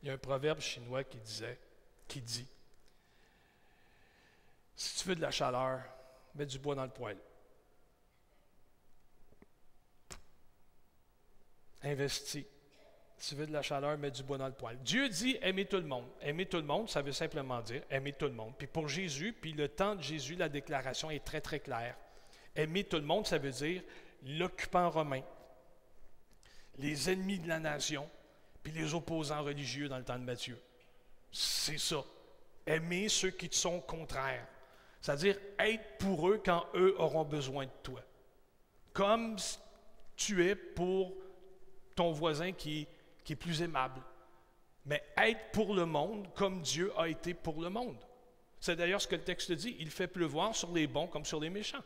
[0.02, 1.58] Il y a un proverbe chinois qui disait,
[2.06, 2.46] qui dit,
[4.74, 5.80] si tu veux de la chaleur,
[6.34, 7.18] mets du bois dans le poêle.
[11.82, 12.44] Investis.
[13.24, 14.78] Tu veux de la chaleur, mets du bois dans le poêle.
[14.82, 16.06] Dieu dit aimer tout le monde.
[16.22, 18.52] Aimer tout le monde, ça veut simplement dire aimer tout le monde.
[18.58, 21.96] Puis pour Jésus, puis le temps de Jésus, la déclaration est très, très claire.
[22.56, 23.80] Aimer tout le monde, ça veut dire
[24.24, 25.22] l'occupant romain,
[26.78, 28.10] les ennemis de la nation,
[28.60, 30.58] puis les opposants religieux dans le temps de Matthieu.
[31.30, 32.04] C'est ça.
[32.66, 34.48] Aimer ceux qui te sont contraires.
[35.00, 38.00] C'est-à-dire être pour eux quand eux auront besoin de toi.
[38.92, 39.36] Comme
[40.16, 41.14] tu es pour
[41.94, 42.88] ton voisin qui,
[43.24, 44.02] qui est plus aimable.
[44.84, 47.98] Mais être pour le monde comme Dieu a été pour le monde.
[48.60, 49.76] C'est d'ailleurs ce que le texte dit.
[49.78, 51.82] Il fait pleuvoir sur les bons comme sur les méchants.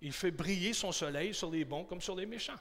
[0.00, 2.58] Il fait briller son soleil sur les bons comme sur les méchants.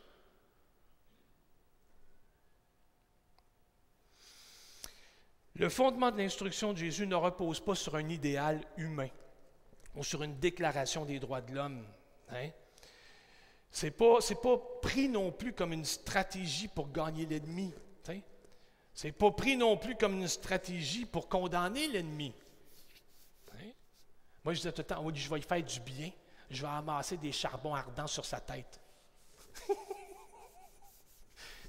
[5.56, 9.10] Le fondement de l'instruction de Jésus ne repose pas sur un idéal humain
[9.96, 11.86] ou sur une déclaration des droits de l'homme.
[12.30, 12.50] Hein?
[13.72, 17.74] Ce n'est pas, pas, pris non plus comme une stratégie pour gagner l'ennemi.
[18.94, 22.34] Ce n'est pas pris non plus comme une stratégie pour condamner l'ennemi.
[23.54, 23.72] Hein?
[24.44, 26.12] Moi, je disais tout le temps, je vais lui faire du bien,
[26.50, 28.80] je vais amasser des charbons ardents sur sa tête.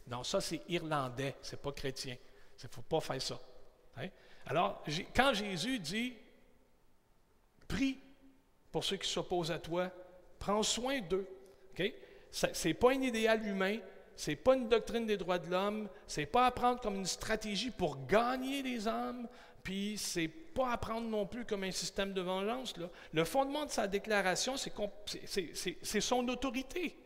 [0.06, 2.16] non, ça c'est irlandais, c'est pas chrétien.
[2.60, 3.40] Il ne faut pas faire ça.
[3.96, 4.08] Hein?
[4.46, 6.14] Alors, quand Jésus dit,
[7.68, 7.98] prie
[8.72, 9.90] pour ceux qui s'opposent à toi.
[10.38, 11.28] Prends soin d'eux.
[12.30, 13.78] Ce n'est pas un idéal humain,
[14.26, 17.70] n'est pas une doctrine des droits de l'homme, ce n'est pas apprendre comme une stratégie
[17.70, 19.28] pour gagner les âmes,
[19.62, 22.74] puis c'est pas apprendre non plus comme un système de vengeance.
[23.12, 26.96] Le fondement de sa déclaration, c'est son autorité.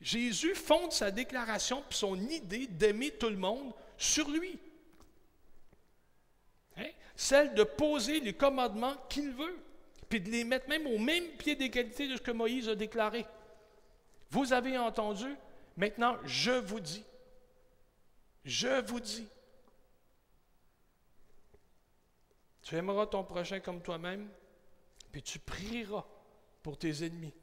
[0.00, 4.58] Jésus fonde sa déclaration puis son idée d'aimer tout le monde sur lui.
[6.76, 6.90] Hein?
[7.14, 9.58] Celle de poser les commandements qu'il veut
[10.08, 13.26] puis de les mettre même au même pied d'égalité de ce que Moïse a déclaré.
[14.30, 15.36] Vous avez entendu,
[15.76, 17.04] maintenant je vous dis.
[18.44, 19.26] Je vous dis.
[22.62, 24.28] Tu aimeras ton prochain comme toi-même,
[25.12, 26.04] puis tu prieras
[26.62, 27.34] pour tes ennemis.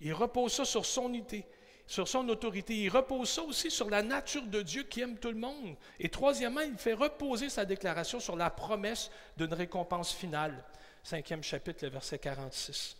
[0.00, 1.46] Il repose ça sur son unité,
[1.86, 2.76] sur son autorité.
[2.76, 5.76] Il repose ça aussi sur la nature de Dieu qui aime tout le monde.
[6.00, 10.64] Et troisièmement, il fait reposer sa déclaration sur la promesse d'une récompense finale
[11.02, 12.96] cinquième chapitre, le verset 46.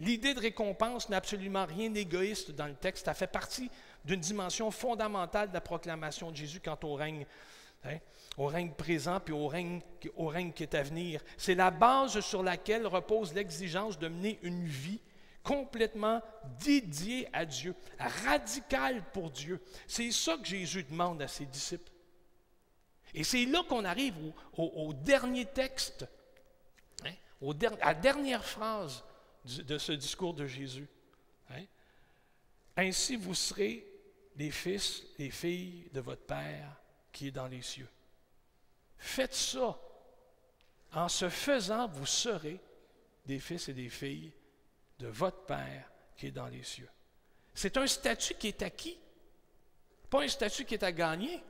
[0.00, 3.04] L'idée de récompense n'a absolument rien d'égoïste dans le texte.
[3.04, 3.70] Ça fait partie
[4.04, 7.26] d'une dimension fondamentale de la proclamation de Jésus quant au règne,
[7.84, 7.98] hein,
[8.38, 9.82] au règne présent puis au règne,
[10.16, 11.22] au règne qui est à venir.
[11.36, 15.00] C'est la base sur laquelle repose l'exigence de mener une vie
[15.42, 16.22] complètement
[16.64, 19.60] dédiée à Dieu, radicale pour Dieu.
[19.86, 21.92] C'est ça que Jésus demande à ses disciples.
[23.12, 24.14] Et c'est là qu'on arrive
[24.56, 26.06] au dernier texte
[27.42, 29.02] à la dernière phrase
[29.44, 30.88] de ce discours de Jésus.
[31.50, 31.64] Hein?
[32.76, 33.86] Ainsi, vous serez
[34.36, 36.76] les fils, les filles de votre Père
[37.12, 37.88] qui est dans les cieux.
[38.98, 39.78] Faites ça.
[40.92, 42.60] En ce faisant, vous serez
[43.26, 44.32] des fils et des filles
[44.98, 46.88] de votre Père qui est dans les cieux.
[47.54, 48.98] C'est un statut qui est acquis,
[50.08, 51.42] pas un statut qui est à gagner.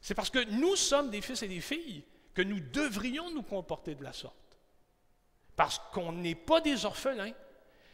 [0.00, 3.94] C'est parce que nous sommes des fils et des filles que nous devrions nous comporter
[3.94, 4.36] de la sorte.
[5.56, 7.32] Parce qu'on n'est pas des orphelins,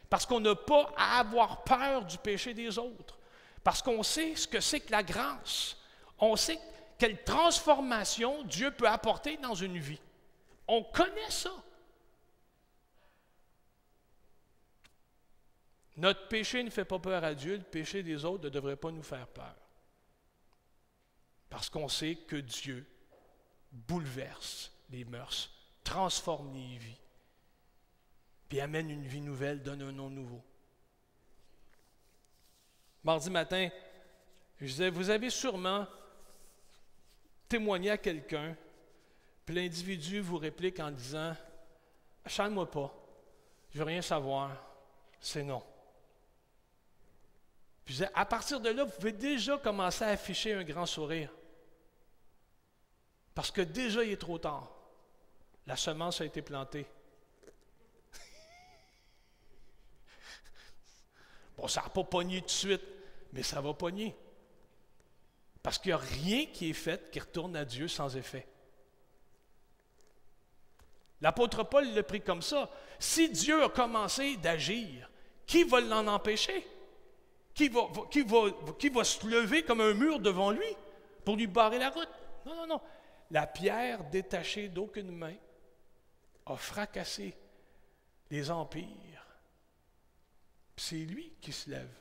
[0.08, 3.18] parce qu'on n'a pas à avoir peur du péché des autres,
[3.62, 5.76] parce qu'on sait ce que c'est que la grâce,
[6.18, 6.58] on sait
[6.98, 10.00] quelle transformation Dieu peut apporter dans une vie.
[10.66, 11.52] On connaît ça.
[15.96, 18.90] Notre péché ne fait pas peur à Dieu, le péché des autres ne devrait pas
[18.90, 19.54] nous faire peur.
[21.50, 22.86] Parce qu'on sait que Dieu
[23.72, 25.50] bouleverse les mœurs,
[25.84, 27.00] transforme les vies,
[28.50, 30.42] puis amène une vie nouvelle, donne un nom nouveau.
[33.02, 33.70] Mardi matin,
[34.60, 35.86] je disais, vous avez sûrement
[37.48, 38.54] témoigné à quelqu'un,
[39.46, 41.34] puis l'individu vous réplique en disant,
[42.26, 42.94] chante-moi pas,
[43.72, 44.54] je veux rien savoir,
[45.18, 45.62] c'est non
[48.14, 51.30] à partir de là, vous pouvez déjà commencer à afficher un grand sourire.
[53.34, 54.70] Parce que déjà, il est trop tard.
[55.66, 56.86] La semence a été plantée.
[61.60, 62.82] Bon, ça n'a pas pogné tout de suite,
[63.32, 64.16] mais ça va pogner.
[65.62, 68.46] Parce qu'il n'y a rien qui est fait qui retourne à Dieu sans effet.
[71.20, 72.70] L'apôtre Paul l'a pris comme ça.
[72.98, 75.10] Si Dieu a commencé d'agir,
[75.46, 76.66] qui va l'en empêcher?
[77.52, 80.76] qui va se lever comme un mur devant lui
[81.26, 82.08] pour lui barrer la route?
[82.46, 82.80] Non, non, non.
[83.30, 85.34] La pierre détachée d'aucune main
[86.46, 87.34] a fracassé
[88.30, 89.09] les empires.
[90.80, 91.94] C'est lui qui se lève.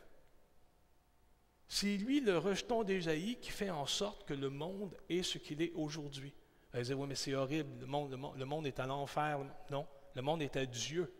[1.67, 5.61] C'est lui, le rejeton d'Ésaïe, qui fait en sorte que le monde est ce qu'il
[5.61, 6.33] est aujourd'hui.
[6.71, 9.41] Elle disait, oui, mais c'est horrible, le monde, le monde est à l'enfer.
[9.69, 11.13] Non, le monde est à Dieu.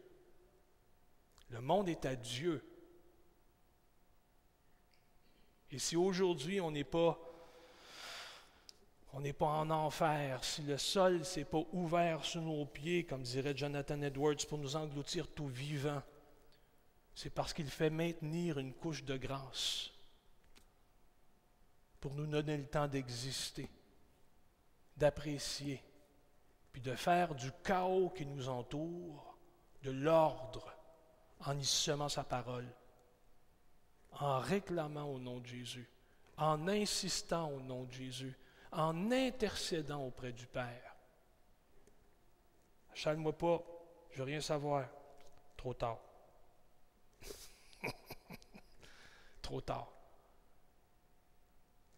[1.49, 2.63] Le monde est à Dieu.
[5.69, 7.19] Et si aujourd'hui on n'est pas
[9.11, 13.23] on n'est pas en enfer, si le sol s'est pas ouvert sous nos pieds, comme
[13.23, 16.01] dirait Jonathan Edwards, pour nous engloutir tout vivant,
[17.21, 19.91] c'est parce qu'il fait maintenir une couche de grâce
[21.99, 23.69] pour nous donner le temps d'exister,
[24.95, 25.83] d'apprécier,
[26.71, 29.37] puis de faire du chaos qui nous entoure,
[29.83, 30.73] de l'ordre,
[31.41, 32.73] en y semant sa parole
[34.13, 35.89] en réclamant au nom de Jésus,
[36.37, 38.37] en insistant au nom de Jésus,
[38.71, 40.95] en intercédant auprès du Père.
[42.93, 43.61] Chale-moi pas,
[44.11, 44.87] je veux rien savoir.
[45.57, 46.08] Trop tard.
[49.49, 49.91] Trop tard.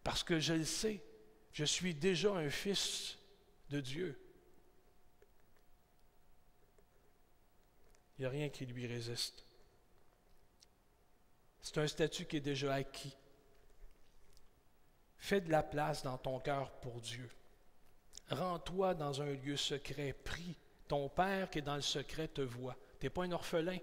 [0.02, 1.04] Parce que je le sais,
[1.52, 3.18] je suis déjà un fils
[3.68, 4.18] de Dieu.
[8.16, 9.44] Il n'y a rien qui lui résiste.
[11.60, 13.14] C'est un statut qui est déjà acquis.
[15.18, 17.28] Fais de la place dans ton cœur pour Dieu.
[18.30, 20.56] Rends-toi dans un lieu secret, prie.
[20.88, 22.78] Ton Père qui est dans le secret te voit.
[22.98, 23.76] Tu n'es pas un orphelin.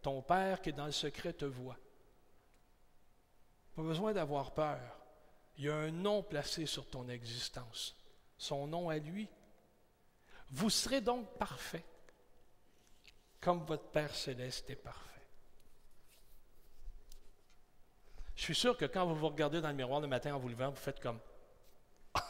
[0.00, 1.76] Ton Père qui est dans le secret te voit.
[3.76, 4.80] Pas besoin d'avoir peur.
[5.58, 7.94] Il y a un nom placé sur ton existence.
[8.38, 9.28] Son nom à lui.
[10.50, 11.84] Vous serez donc parfait,
[13.40, 15.02] comme votre Père céleste est parfait.
[18.34, 20.48] Je suis sûr que quand vous vous regardez dans le miroir le matin en vous
[20.48, 21.18] levant, vous faites comme.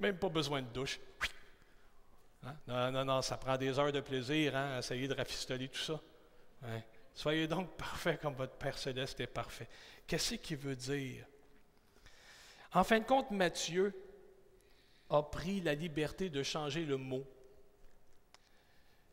[0.00, 0.98] Même pas besoin de douche.
[2.44, 2.56] Hein?
[2.66, 6.00] Non, non, non, ça prend des heures de plaisir, hein, essayer de rafistoler tout ça.
[6.64, 6.82] Hein?
[7.14, 9.68] Soyez donc parfait comme votre Père céleste est parfait.
[10.06, 11.26] Qu'est-ce qu'il veut dire?
[12.74, 13.94] En fin de compte, Matthieu
[15.10, 17.24] a pris la liberté de changer le mot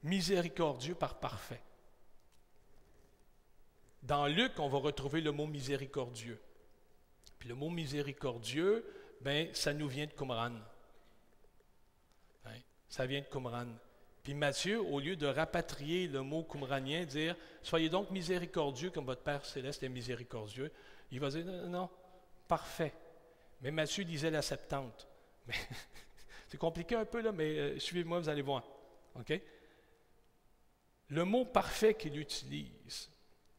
[0.03, 1.61] miséricordieux par parfait.
[4.01, 6.41] Dans Luc, on va retrouver le mot miséricordieux.
[7.37, 8.85] Puis le mot miséricordieux,
[9.21, 10.55] ben, ça nous vient de Qumran.
[12.45, 12.59] Hein?
[12.87, 13.67] Ça vient de Qumran.
[14.29, 19.23] Puis Matthieu, au lieu de rapatrier le mot qumranien, dire Soyez donc miséricordieux comme votre
[19.23, 20.71] Père céleste est miséricordieux,
[21.11, 21.89] il va dire Non,
[22.47, 22.93] parfait.
[23.59, 25.07] Mais Matthieu disait la Septante.
[26.47, 28.63] c'est compliqué un peu, là, mais euh, suivez-moi, vous allez voir.
[31.07, 33.09] Le mot parfait qu'il utilise,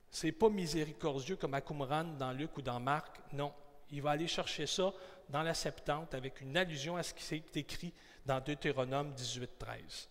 [0.08, 3.20] c'est pas miséricordieux comme à Qumran dans Luc ou dans Marc.
[3.32, 3.52] Non.
[3.90, 4.94] Il va aller chercher ça
[5.30, 7.92] dans la Septante avec une allusion à ce qui s'est écrit
[8.24, 10.10] dans Deutéronome 18, 13.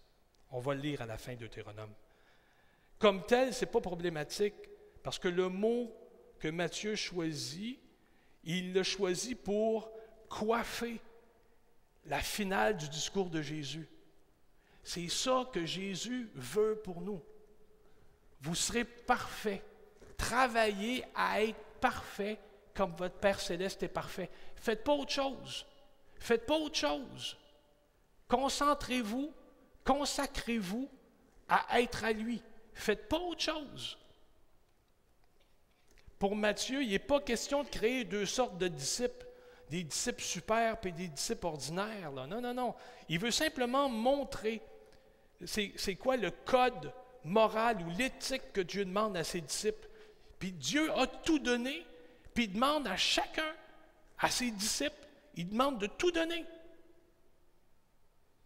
[0.51, 1.93] On va le lire à la fin de Deutéronome.
[2.97, 4.55] Comme tel, ce n'est pas problématique
[5.03, 5.95] parce que le mot
[6.39, 7.79] que Matthieu choisit,
[8.43, 9.91] il l'a choisi pour
[10.27, 10.99] coiffer
[12.05, 13.87] la finale du discours de Jésus.
[14.83, 17.21] C'est ça que Jésus veut pour nous.
[18.41, 19.61] Vous serez parfait.
[20.17, 22.39] Travaillez à être parfait
[22.73, 24.29] comme votre Père céleste est parfait.
[24.55, 25.65] Faites pas autre chose.
[26.15, 27.37] Faites pas autre chose.
[28.27, 29.33] Concentrez-vous,
[29.89, 30.87] consacrez-vous
[31.47, 32.43] à être à lui.
[32.73, 33.97] Faites pas autre chose.
[36.19, 39.25] Pour Matthieu, il n'est pas question de créer deux sortes de disciples,
[39.71, 42.11] des disciples super et des disciples ordinaires.
[42.11, 42.75] Non, non, non.
[43.07, 44.61] Il veut simplement montrer
[45.45, 49.89] c'est quoi le code moral ou l'éthique que Dieu demande à ses disciples.
[50.37, 51.83] Puis Dieu a tout donné,
[52.35, 53.55] puis il demande à chacun,
[54.19, 56.45] à ses disciples, il demande de tout donner.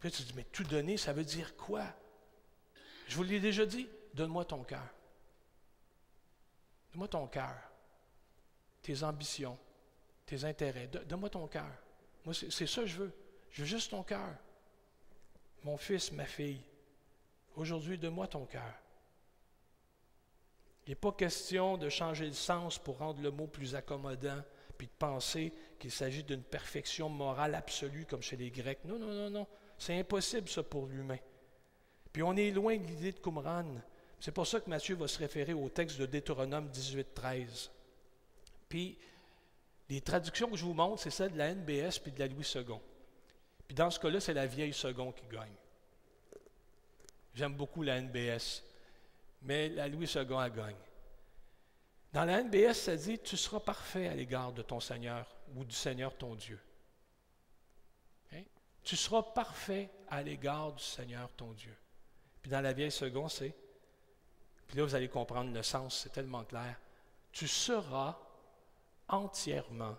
[0.10, 1.86] Tu dis, mais tout donner, ça veut dire quoi?
[3.08, 4.88] Je vous l'ai déjà dit, donne-moi ton cœur.
[6.92, 7.56] Donne-moi ton cœur,
[8.82, 9.58] tes ambitions,
[10.26, 10.88] tes intérêts.
[10.88, 11.72] Donne-moi ton cœur.
[12.26, 13.14] Moi, c'est ça que je veux.
[13.52, 14.36] Je veux juste ton cœur.
[15.64, 16.62] Mon fils, ma fille.
[17.56, 18.74] Aujourd'hui, donne-moi ton cœur.
[20.86, 24.44] Il n'est pas question de changer le sens pour rendre le mot plus accommodant,
[24.78, 28.84] puis de penser qu'il s'agit d'une perfection morale absolue comme chez les Grecs.
[28.84, 29.48] Non, non, non, non.
[29.84, 31.18] C'est impossible ça pour l'humain.
[32.14, 33.66] Puis on est loin de l'idée de Qumran.
[34.18, 37.70] C'est pour ça que Matthieu va se référer au texte de Deutéronome 18, 13.
[38.70, 38.98] Puis
[39.90, 42.50] les traductions que je vous montre, c'est celle de la NBS puis de la Louis
[42.56, 42.64] II.
[43.68, 45.52] Puis dans ce cas-là, c'est la vieille seconde qui gagne.
[47.36, 48.64] J'aime beaucoup la NBS,
[49.42, 50.78] mais la Louis II, elle gagne.
[52.14, 55.28] Dans la NBS, ça dit Tu seras parfait à l'égard de ton Seigneur
[55.58, 56.58] ou du Seigneur ton Dieu.
[58.84, 61.76] Tu seras parfait à l'égard du Seigneur ton Dieu.
[62.42, 63.56] Puis dans la vieille seconde, c'est,
[64.68, 66.78] puis là vous allez comprendre le sens, c'est tellement clair.
[67.32, 68.18] Tu seras
[69.08, 69.98] entièrement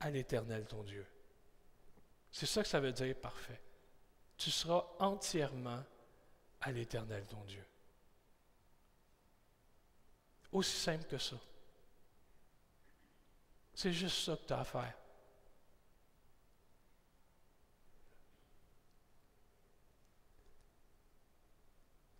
[0.00, 1.06] à l'Éternel ton Dieu.
[2.30, 3.60] C'est ça que ça veut dire parfait
[4.38, 5.84] tu seras entièrement
[6.60, 7.64] à l'Éternel, ton Dieu.
[10.52, 11.36] Aussi simple que ça.
[13.74, 14.94] C'est juste ça que tu as à faire.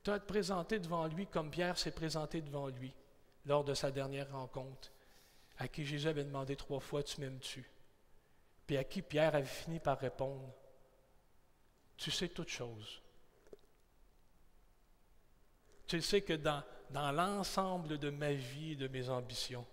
[0.08, 2.94] Tu as te présenter devant lui comme Pierre s'est présenté devant lui
[3.44, 4.90] lors de sa dernière rencontre,
[5.58, 7.70] à qui Jésus avait demandé trois fois Tu m'aimes-tu?
[8.66, 10.50] Puis à qui Pierre avait fini par répondre
[11.98, 13.02] tu sais toutes choses.
[15.86, 19.66] Tu sais que dans, dans l'ensemble de ma vie et de mes ambitions,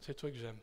[0.00, 0.60] c'est toi que j'aime.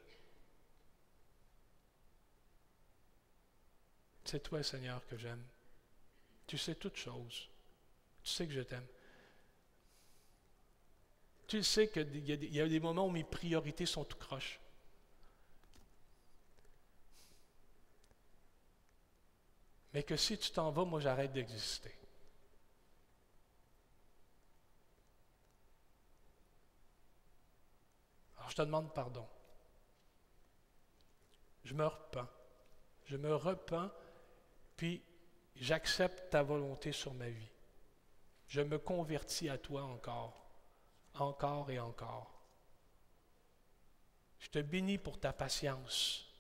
[4.24, 5.44] C'est toi, Seigneur, que j'aime.
[6.54, 7.50] Tu sais toutes choses.
[8.22, 8.86] Tu sais que je t'aime.
[11.48, 14.60] Tu sais qu'il y, a des moments où mes priorités sont tout croches.
[19.96, 21.98] mais que si tu t'en vas, moi j'arrête d'exister.
[28.38, 29.28] Alors je te demande pardon.
[31.64, 32.30] Je me repens.
[33.06, 33.90] Je me repens,
[34.78, 35.04] puis
[35.56, 37.52] j'accepte ta volonté sur ma vie.
[38.48, 40.46] Je me convertis à toi encore,
[41.16, 42.32] encore et encore.
[44.40, 46.34] Je te bénis pour ta patience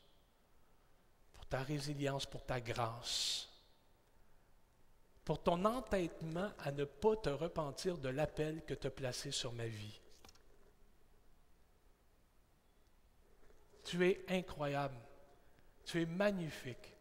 [1.54, 3.48] ta résilience, pour ta grâce,
[5.24, 9.54] pour ton entêtement à ne pas te repentir de l'appel que tu as placé sur
[9.54, 10.02] ma vie.
[13.84, 14.98] Tu es incroyable,
[15.86, 16.96] tu es magnifique,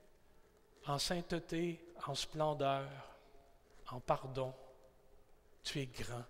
[0.86, 2.88] en sainteté, en splendeur,
[3.90, 4.54] en pardon,
[5.62, 6.24] tu es grand.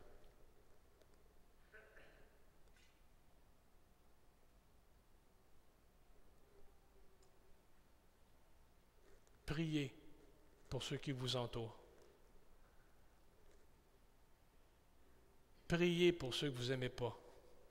[9.46, 9.94] Priez
[10.68, 11.78] pour ceux qui vous entourent.
[15.68, 17.16] Priez pour ceux que vous n'aimez pas.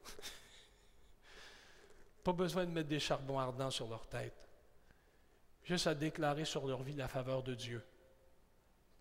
[2.24, 4.36] pas besoin de mettre des charbons ardents sur leur tête.
[5.64, 7.84] Juste à déclarer sur leur vie la faveur de Dieu.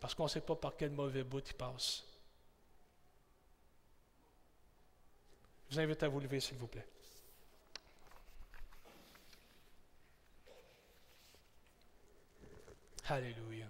[0.00, 2.04] Parce qu'on ne sait pas par quel mauvais bout ils passent.
[5.68, 6.86] Je vous invite à vous lever, s'il vous plaît.
[13.08, 13.66] Alléluia.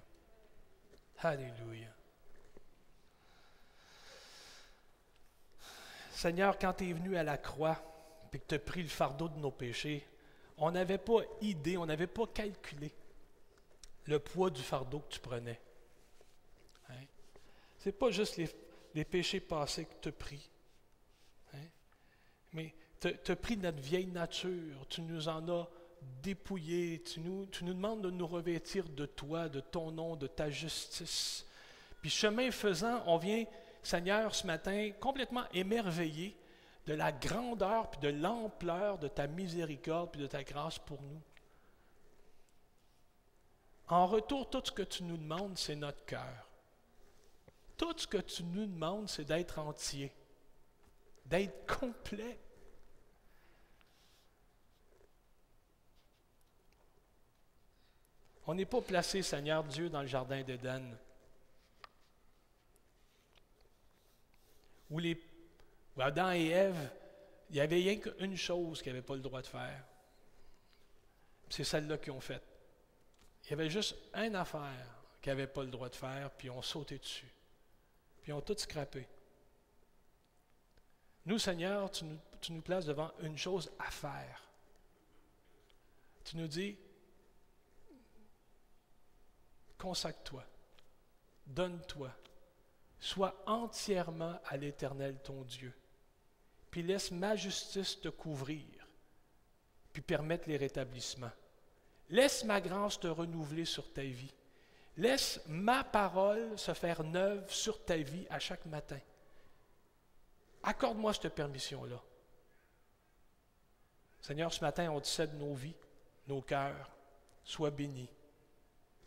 [1.18, 1.88] Alléluia.
[6.12, 7.82] Seigneur, quand tu es venu à la croix
[8.32, 10.06] et que tu as pris le fardeau de nos péchés,
[10.58, 12.92] on n'avait pas idée, on n'avait pas calculé
[14.06, 15.58] le poids du fardeau que tu prenais.
[17.80, 18.38] Ce n'est pas juste
[18.94, 20.50] les péchés passés que tu pris.
[21.54, 21.66] Hein?
[22.52, 25.68] Mais tu as pris notre vieille nature, tu nous en as
[26.22, 30.26] dépouillé, tu nous, tu nous demandes de nous revêtir de toi, de ton nom, de
[30.26, 31.46] ta justice.
[32.02, 33.44] Puis chemin faisant, on vient,
[33.82, 36.36] Seigneur, ce matin, complètement émerveillé
[36.86, 41.20] de la grandeur puis de l'ampleur de ta miséricorde puis de ta grâce pour nous.
[43.88, 46.49] En retour, tout ce que tu nous demandes, c'est notre cœur.
[47.80, 50.12] Tout ce que tu nous demandes, c'est d'être entier,
[51.24, 52.38] d'être complet.
[58.46, 60.94] On n'est pas placé, Seigneur Dieu, dans le jardin d'Éden,
[64.90, 65.18] où, les,
[65.98, 66.90] Adam et Ève,
[67.48, 69.86] il n'y avait rien qu'une chose qu'ils n'avaient pas le droit de faire.
[71.48, 72.44] C'est celle-là qu'ils ont faite.
[73.46, 76.50] Il y avait juste une affaire qu'ils n'avaient pas le droit de faire, puis ils
[76.50, 77.32] ont sauté dessus.
[78.22, 79.06] Puis ils ont tout scrappé.
[81.26, 84.42] Nous, Seigneur, nous, tu nous places devant une chose à faire.
[86.24, 86.76] Tu nous dis,
[89.78, 90.44] consacre-toi,
[91.46, 92.14] donne-toi,
[92.98, 95.72] sois entièrement à l'Éternel ton Dieu,
[96.70, 98.66] puis laisse ma justice te couvrir,
[99.92, 101.32] puis permettre les rétablissements.
[102.10, 104.34] Laisse ma grâce te renouveler sur ta vie.
[105.00, 108.98] Laisse ma parole se faire neuve sur ta vie à chaque matin.
[110.62, 111.98] Accorde-moi cette permission-là.
[114.20, 115.74] Seigneur, ce matin, on te cède nos vies,
[116.28, 116.90] nos cœurs.
[117.44, 118.10] Sois bénis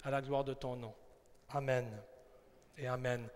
[0.04, 0.96] à la gloire de ton nom.
[1.50, 1.88] Amen
[2.76, 3.30] et Amen.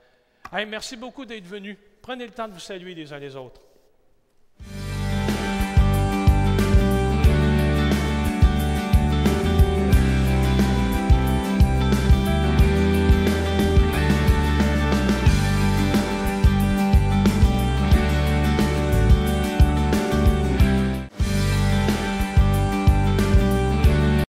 [0.52, 1.78] merci beaucoup d'être venu.
[2.02, 3.62] Prenez le temps de vous saluer les uns les autres.